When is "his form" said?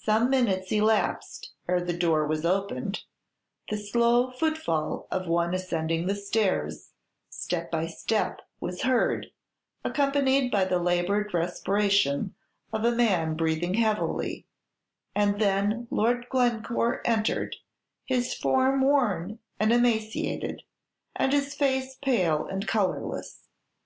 18.06-18.80